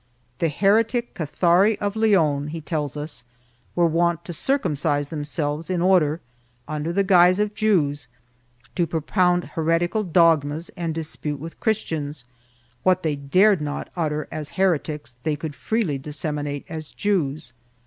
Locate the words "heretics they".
14.57-15.35